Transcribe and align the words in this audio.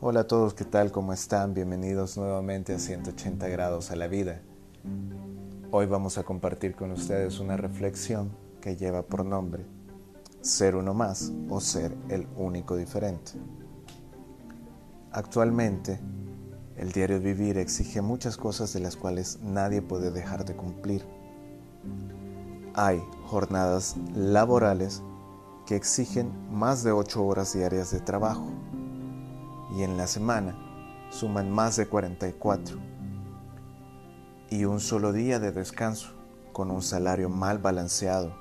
Hola 0.00 0.20
a 0.20 0.26
todos, 0.28 0.54
¿qué 0.54 0.64
tal? 0.64 0.92
¿Cómo 0.92 1.12
están? 1.12 1.54
Bienvenidos 1.54 2.16
nuevamente 2.16 2.72
a 2.72 2.78
180 2.78 3.48
grados 3.48 3.90
a 3.90 3.96
la 3.96 4.06
vida. 4.06 4.42
Hoy 5.72 5.86
vamos 5.86 6.18
a 6.18 6.22
compartir 6.22 6.76
con 6.76 6.92
ustedes 6.92 7.40
una 7.40 7.56
reflexión 7.56 8.30
que 8.60 8.76
lleva 8.76 9.02
por 9.02 9.24
nombre 9.24 9.66
Ser 10.40 10.76
uno 10.76 10.94
más 10.94 11.32
o 11.50 11.60
ser 11.60 11.96
el 12.10 12.28
único 12.36 12.76
diferente. 12.76 13.32
Actualmente, 15.10 15.98
el 16.76 16.92
diario 16.92 17.18
vivir 17.18 17.58
exige 17.58 18.00
muchas 18.00 18.36
cosas 18.36 18.72
de 18.72 18.78
las 18.78 18.94
cuales 18.94 19.40
nadie 19.42 19.82
puede 19.82 20.12
dejar 20.12 20.44
de 20.44 20.54
cumplir. 20.54 21.04
Hay 22.74 23.02
jornadas 23.26 23.96
laborales 24.14 25.02
que 25.66 25.74
exigen 25.74 26.30
más 26.52 26.84
de 26.84 26.92
8 26.92 27.26
horas 27.26 27.52
diarias 27.52 27.90
de 27.90 27.98
trabajo 27.98 28.46
y 29.74 29.82
en 29.82 29.96
la 29.96 30.06
semana 30.06 30.56
suman 31.10 31.50
más 31.50 31.76
de 31.76 31.86
44 31.86 32.78
y 34.50 34.64
un 34.64 34.80
solo 34.80 35.12
día 35.12 35.38
de 35.38 35.52
descanso 35.52 36.14
con 36.52 36.70
un 36.70 36.82
salario 36.82 37.28
mal 37.28 37.58
balanceado 37.58 38.32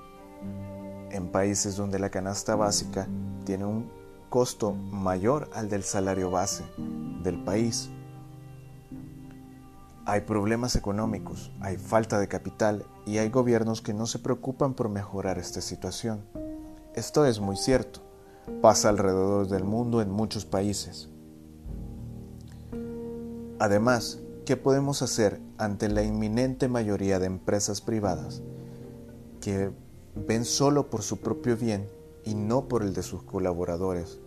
en 1.12 1.32
países 1.32 1.76
donde 1.76 2.00
la 2.00 2.10
canasta 2.10 2.56
básica 2.56 3.08
tiene 3.46 3.66
un 3.66 3.92
costo 4.30 4.74
mayor 4.74 5.50
al 5.54 5.70
del 5.70 5.84
salario 5.84 6.32
base 6.32 6.64
del 7.24 7.44
país. 7.44 7.90
Hay 10.06 10.22
problemas 10.22 10.76
económicos, 10.76 11.52
hay 11.60 11.78
falta 11.78 12.20
de 12.20 12.28
capital 12.28 12.86
y 13.06 13.18
hay 13.18 13.30
gobiernos 13.30 13.82
que 13.82 13.94
no 13.94 14.06
se 14.06 14.20
preocupan 14.20 14.74
por 14.74 14.90
mejorar 14.90 15.38
esta 15.38 15.60
situación. 15.60 16.26
Esto 16.96 17.26
es 17.26 17.40
muy 17.40 17.58
cierto, 17.58 18.02
pasa 18.62 18.90
alrededor 18.90 19.48
del 19.48 19.66
mundo 19.66 20.02
en 20.02 20.10
muchos 20.10 20.46
países. 20.46 21.10
Además, 23.60 24.20
¿qué 24.46 24.56
podemos 24.56 25.02
hacer 25.02 25.42
ante 25.58 25.90
la 25.90 26.04
inminente 26.04 26.68
mayoría 26.68 27.18
de 27.18 27.26
empresas 27.26 27.82
privadas 27.82 28.44
que 29.42 29.72
ven 30.28 30.46
solo 30.46 30.90
por 30.90 31.02
su 31.02 31.18
propio 31.18 31.58
bien 31.58 31.90
y 32.24 32.36
no 32.36 32.68
por 32.68 32.84
el 32.84 32.94
de 32.94 33.02
sus 33.02 33.24
colaboradores, 33.24 34.20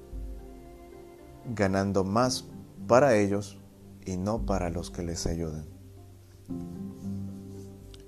ganando 1.55 2.03
más 2.03 2.47
para 2.89 3.17
ellos 3.17 3.59
y 4.05 4.17
no 4.17 4.45
para 4.45 4.69
los 4.69 4.91
que 4.91 5.03
les 5.03 5.27
ayudan? 5.27 5.65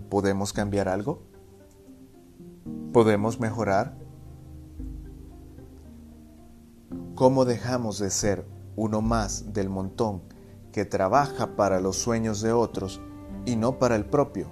¿Podemos 0.09 0.53
cambiar 0.53 0.89
algo? 0.89 1.23
¿Podemos 2.93 3.39
mejorar? 3.39 3.97
¿Cómo 7.15 7.45
dejamos 7.45 8.01
de 8.01 8.11
ser 8.11 8.45
uno 8.75 9.03
más 9.03 9.53
del 9.53 9.69
montón 9.69 10.23
que 10.73 10.85
trabaja 10.87 11.55
para 11.55 11.81
los 11.81 11.97
sueños 11.97 12.41
de 12.41 12.53
otros 12.53 13.01
y 13.45 13.57
no 13.57 13.79
para 13.79 13.95
el 13.95 14.07
propio, 14.07 14.47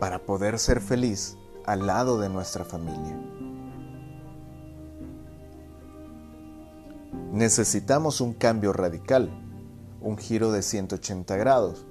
para 0.00 0.18
poder 0.18 0.58
ser 0.58 0.80
feliz 0.80 1.38
al 1.64 1.86
lado 1.86 2.18
de 2.18 2.28
nuestra 2.28 2.64
familia. 2.64 3.16
Necesitamos 7.32 8.20
un 8.20 8.34
cambio 8.34 8.72
radical, 8.72 9.30
un 10.00 10.18
giro 10.18 10.52
de 10.52 10.62
180 10.62 11.36
grados. 11.36 11.86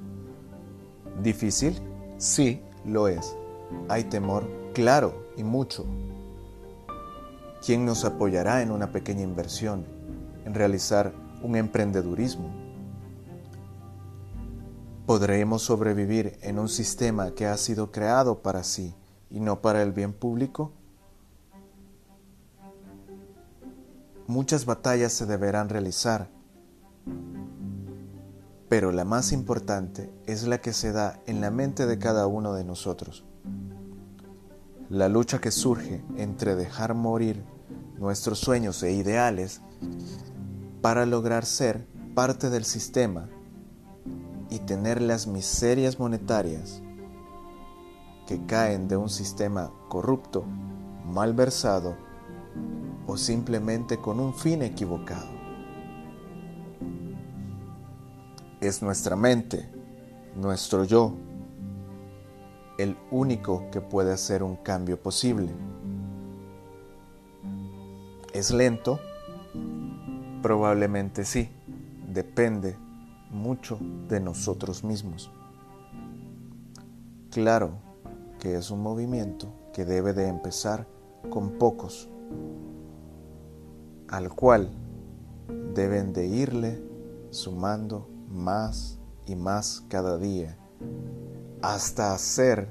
¿Difícil? 1.22 1.82
Sí, 2.18 2.62
lo 2.86 3.08
es. 3.08 3.36
Hay 3.90 4.06
temor, 4.06 4.50
claro, 4.74 5.26
y 5.36 5.44
mucho. 5.44 5.86
¿Quién 7.66 7.86
nos 7.86 8.06
apoyará 8.06 8.62
en 8.62 8.72
una 8.72 8.92
pequeña 8.92 9.24
inversión, 9.24 9.86
en 10.46 10.54
realizar 10.54 11.23
un 11.44 11.56
emprendedurismo. 11.56 12.50
¿Podremos 15.06 15.62
sobrevivir 15.62 16.40
en 16.42 16.58
un 16.58 16.70
sistema 16.70 17.32
que 17.32 17.46
ha 17.46 17.58
sido 17.58 17.92
creado 17.92 18.42
para 18.42 18.64
sí 18.64 18.96
y 19.30 19.42
no 19.42 19.62
para 19.62 19.84
el 19.84 19.92
bien 19.92 20.14
público? 20.14 20.72
Muchas 24.26 24.66
batallas 24.66 25.12
se 25.12 25.26
deberán 25.26 25.68
realizar, 25.68 26.30
pero 28.70 28.94
la 28.94 29.04
más 29.04 29.34
importante 29.34 30.10
es 30.26 30.48
la 30.48 30.62
que 30.62 30.72
se 30.72 30.94
da 30.94 31.20
en 31.28 31.42
la 31.42 31.52
mente 31.52 31.86
de 31.86 32.00
cada 32.00 32.26
uno 32.26 32.54
de 32.54 32.64
nosotros. 32.64 33.26
La 34.90 35.10
lucha 35.10 35.40
que 35.40 35.52
surge 35.52 36.02
entre 36.16 36.56
dejar 36.56 36.94
morir 36.94 37.44
nuestros 37.98 38.40
sueños 38.40 38.82
e 38.84 38.94
ideales 38.94 39.62
para 40.84 41.06
lograr 41.06 41.46
ser 41.46 41.88
parte 42.14 42.50
del 42.50 42.66
sistema 42.66 43.30
y 44.50 44.60
tener 44.60 45.02
las 45.02 45.28
miserias 45.28 45.98
monetarias 45.98 46.84
que 48.28 48.46
caen 48.46 48.90
de 48.90 48.98
un 48.98 49.08
sistema 49.08 49.72
corrupto, 49.88 50.44
malversado 51.06 51.96
o 53.08 53.16
simplemente 53.16 53.98
con 54.00 54.20
un 54.20 54.34
fin 54.34 54.62
equivocado. 54.62 55.30
Es 58.60 58.82
nuestra 58.82 59.16
mente, 59.16 59.72
nuestro 60.36 60.84
yo, 60.84 61.16
el 62.78 62.98
único 63.10 63.72
que 63.72 63.80
puede 63.80 64.12
hacer 64.12 64.44
un 64.44 64.58
cambio 64.58 65.02
posible. 65.02 65.56
Es 68.34 68.52
lento, 68.52 69.00
Probablemente 70.44 71.24
sí, 71.24 71.50
depende 72.06 72.76
mucho 73.32 73.80
de 74.10 74.20
nosotros 74.20 74.84
mismos. 74.84 75.32
Claro 77.32 77.78
que 78.42 78.58
es 78.58 78.70
un 78.70 78.82
movimiento 78.82 79.48
que 79.72 79.86
debe 79.86 80.12
de 80.12 80.28
empezar 80.28 80.86
con 81.30 81.52
pocos, 81.52 82.10
al 84.10 84.36
cual 84.36 84.70
deben 85.74 86.12
de 86.12 86.28
irle 86.28 86.84
sumando 87.30 88.10
más 88.28 89.00
y 89.26 89.38
más 89.38 89.86
cada 89.88 90.18
día, 90.18 90.58
hasta 91.62 92.14
hacer 92.14 92.70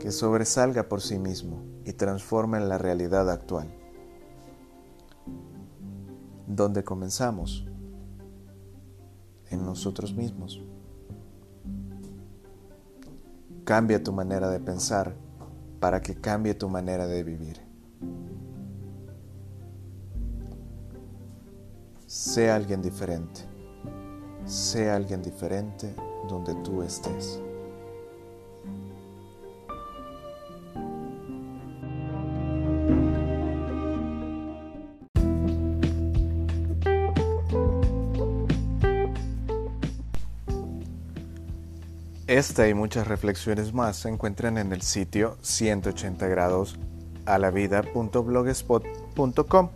que 0.00 0.10
sobresalga 0.10 0.88
por 0.88 1.02
sí 1.02 1.20
mismo 1.20 1.62
y 1.84 1.92
transforme 1.92 2.58
la 2.58 2.78
realidad 2.78 3.30
actual 3.30 3.81
donde 6.46 6.84
comenzamos 6.84 7.66
en 9.50 9.64
nosotros 9.64 10.14
mismos. 10.14 10.60
Cambia 13.64 14.02
tu 14.02 14.12
manera 14.12 14.50
de 14.50 14.60
pensar 14.60 15.14
para 15.80 16.00
que 16.00 16.14
cambie 16.14 16.54
tu 16.54 16.68
manera 16.68 17.06
de 17.06 17.22
vivir. 17.22 17.60
Sé 22.06 22.50
alguien 22.50 22.82
diferente. 22.82 23.42
Sé 24.44 24.90
alguien 24.90 25.22
diferente 25.22 25.94
donde 26.28 26.54
tú 26.56 26.82
estés. 26.82 27.40
Esta 42.32 42.66
y 42.66 42.72
muchas 42.72 43.06
reflexiones 43.08 43.74
más 43.74 43.98
se 43.98 44.08
encuentran 44.08 44.56
en 44.56 44.72
el 44.72 44.80
sitio 44.80 45.36
180 45.42 46.26
grados 46.28 46.78
a 47.26 47.36
la 47.36 47.50
vida.blogspot.com. 47.50 49.68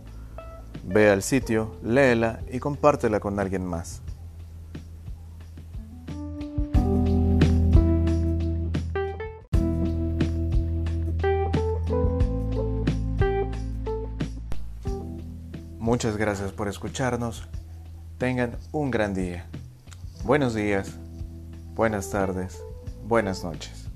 Ve 0.83 1.11
al 1.11 1.21
sitio, 1.21 1.77
léela 1.83 2.39
y 2.51 2.57
compártela 2.57 3.19
con 3.19 3.39
alguien 3.39 3.63
más. 3.63 4.01
Muchas 15.77 16.17
gracias 16.17 16.51
por 16.51 16.67
escucharnos. 16.67 17.47
Tengan 18.17 18.57
un 18.71 18.89
gran 18.89 19.13
día. 19.13 19.45
Buenos 20.23 20.55
días. 20.55 20.97
Buenas 21.77 22.09
tardes, 22.09 22.63
buenas 23.03 23.43
noches. 23.43 23.86